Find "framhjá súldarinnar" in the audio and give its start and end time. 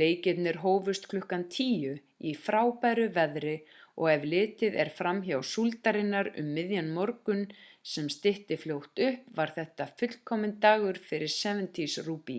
5.00-6.30